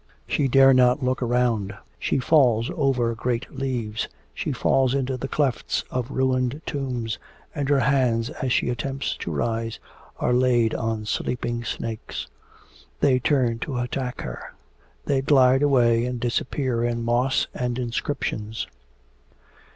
She 0.25 0.47
dare 0.47 0.73
not 0.73 1.03
look 1.03 1.21
round. 1.21 1.75
She 1.99 2.17
falls 2.17 2.71
over 2.73 3.13
great 3.13 3.55
leaves. 3.55 4.07
She 4.33 4.51
falls 4.51 4.95
into 4.95 5.15
the 5.15 5.27
clefts 5.27 5.83
of 5.91 6.09
ruined 6.09 6.59
tombs, 6.65 7.19
and 7.53 7.69
her 7.69 7.81
hands, 7.81 8.31
as 8.31 8.51
she 8.51 8.69
attempts 8.71 9.15
to 9.17 9.31
rise, 9.31 9.77
are 10.17 10.33
laid 10.33 10.73
on 10.73 11.05
sleeping 11.05 11.63
snakes; 11.63 12.25
they 12.99 13.19
turn 13.19 13.59
to 13.59 13.77
attack 13.77 14.21
her; 14.21 14.55
they 15.05 15.21
glide 15.21 15.61
away 15.61 16.05
and 16.05 16.19
disappear 16.19 16.83
in 16.83 17.03
moss 17.03 17.45
and 17.53 17.77
inscriptions. 17.77 18.65